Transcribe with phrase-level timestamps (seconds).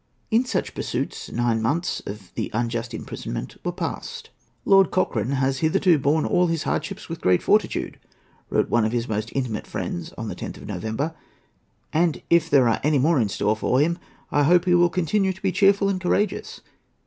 [0.31, 4.31] In such pursuits nine months of the unjust imprisonment were passed.
[4.65, 7.99] "Lord Cochrane has hitherto borne all his hardships with great fortitude,"
[8.49, 11.13] wrote one of his most intimate friends on the 10th of November,
[11.93, 13.99] "and, if there are any more in store for him,
[14.31, 16.61] I hope he will continue to be cheerful and courageous."